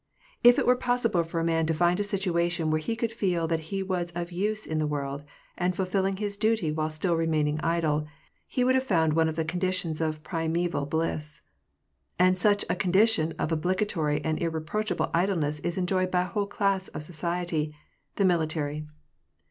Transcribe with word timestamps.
If 0.43 0.57
it 0.57 0.65
were 0.65 0.75
possible 0.75 1.23
for 1.23 1.39
a 1.39 1.43
man 1.43 1.67
to 1.67 1.75
find 1.75 1.99
a 1.99 2.03
situation 2.03 2.71
where 2.71 2.81
he 2.81 2.95
could 2.95 3.11
feel 3.11 3.47
that 3.47 3.59
he 3.69 3.83
was 3.83 4.09
of 4.13 4.31
use 4.31 4.65
in 4.65 4.79
the 4.79 4.87
world, 4.87 5.23
and 5.55 5.75
fulfilling 5.75 6.17
his 6.17 6.37
duty 6.37 6.71
while 6.71 6.89
still 6.89 7.15
remain 7.15 7.47
ing 7.47 7.59
idle, 7.59 8.07
he 8.47 8.63
would 8.63 8.73
have 8.73 8.83
found 8.83 9.13
one 9.13 9.29
of 9.29 9.35
the 9.35 9.45
conditions 9.45 10.01
of 10.01 10.23
primeval 10.23 10.87
bliss. 10.87 11.41
And 12.17 12.35
such 12.35 12.65
a 12.67 12.75
condition 12.75 13.33
of 13.37 13.51
obligatory 13.51 14.25
and 14.25 14.41
irreproachable 14.41 15.11
idleness 15.13 15.59
is 15.59 15.77
enjoyed 15.77 16.09
by 16.09 16.21
a 16.23 16.29
whole 16.29 16.47
class 16.47 16.87
of 16.87 17.03
society— 17.03 17.75
the 18.15 18.23
mili 18.23 18.49
tary. 18.49 18.87